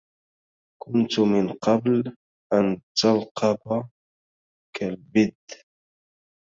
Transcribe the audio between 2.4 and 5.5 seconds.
أن تلقب كالبد